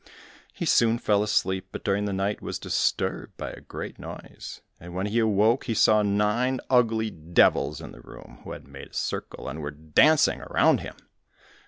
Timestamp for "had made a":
8.53-8.93